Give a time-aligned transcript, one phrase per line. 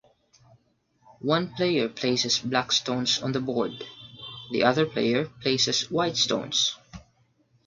[1.19, 3.83] One player places black stones on the board;
[4.51, 6.75] the other player places white stones.